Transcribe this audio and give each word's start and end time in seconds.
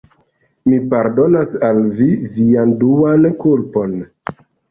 Mi 0.69 0.77
pardonas 0.93 1.51
al 1.67 1.83
vi 1.99 2.07
vian 2.37 2.73
duan 2.81 3.29
kulpon. 3.47 3.95